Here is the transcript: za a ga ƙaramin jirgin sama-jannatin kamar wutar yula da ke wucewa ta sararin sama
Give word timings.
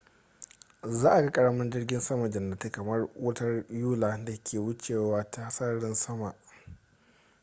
za 0.83 1.09
a 1.11 1.21
ga 1.21 1.31
ƙaramin 1.31 1.69
jirgin 1.69 1.99
sama-jannatin 1.99 2.71
kamar 2.71 3.09
wutar 3.15 3.65
yula 3.69 4.25
da 4.25 4.33
ke 4.43 4.59
wucewa 4.59 5.31
ta 5.31 5.49
sararin 5.49 5.95
sama 5.95 6.35